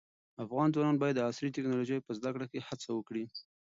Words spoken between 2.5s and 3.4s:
کې هڅه وکړي.